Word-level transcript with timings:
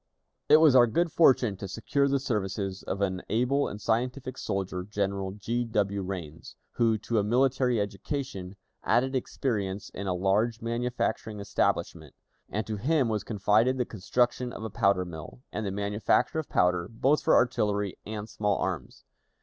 It 0.49 0.57
was 0.57 0.75
our 0.75 0.87
good 0.87 1.11
fortune 1.11 1.57
to 1.57 1.67
secure 1.67 2.07
the 2.07 2.19
services 2.19 2.81
of 2.81 3.01
an 3.01 3.21
able 3.29 3.67
and 3.67 3.79
scientific 3.79 4.35
soldier, 4.35 4.81
General 4.83 5.29
G. 5.33 5.63
W. 5.63 6.01
Rains, 6.01 6.55
who, 6.71 6.97
to 6.97 7.19
a 7.19 7.23
military 7.23 7.79
education, 7.79 8.55
added 8.83 9.15
experience 9.15 9.91
in 9.91 10.07
a 10.07 10.15
large 10.15 10.59
manufacturing 10.59 11.39
establishment, 11.39 12.15
and 12.49 12.65
to 12.65 12.77
him 12.77 13.09
was 13.09 13.23
confided 13.23 13.77
the 13.77 13.85
construction 13.85 14.51
of 14.51 14.63
a 14.63 14.71
powder 14.71 15.05
mill, 15.05 15.43
and 15.51 15.67
the 15.67 15.71
manufacture 15.71 16.39
of 16.39 16.49
powder, 16.49 16.87
both 16.91 17.21
for 17.21 17.35
artillery 17.35 17.99
and 18.03 18.27
small 18.27 18.57
arms. 18.57 19.03